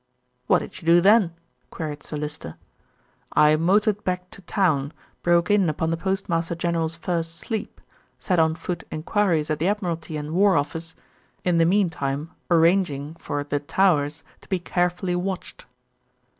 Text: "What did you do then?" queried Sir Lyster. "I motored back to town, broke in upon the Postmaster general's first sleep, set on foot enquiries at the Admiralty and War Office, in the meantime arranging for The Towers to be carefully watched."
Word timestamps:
"What 0.47 0.59
did 0.65 0.81
you 0.81 0.87
do 0.87 0.99
then?" 0.99 1.31
queried 1.69 2.01
Sir 2.01 2.17
Lyster. 2.17 2.55
"I 3.33 3.55
motored 3.55 4.03
back 4.03 4.31
to 4.31 4.41
town, 4.41 4.93
broke 5.21 5.51
in 5.51 5.69
upon 5.69 5.91
the 5.91 5.95
Postmaster 5.95 6.55
general's 6.55 6.95
first 6.95 7.35
sleep, 7.37 7.79
set 8.17 8.39
on 8.39 8.55
foot 8.55 8.83
enquiries 8.89 9.51
at 9.51 9.59
the 9.59 9.67
Admiralty 9.67 10.17
and 10.17 10.31
War 10.31 10.57
Office, 10.57 10.95
in 11.45 11.59
the 11.59 11.65
meantime 11.65 12.31
arranging 12.49 13.13
for 13.19 13.43
The 13.43 13.59
Towers 13.59 14.23
to 14.41 14.49
be 14.49 14.57
carefully 14.57 15.15
watched." 15.15 15.67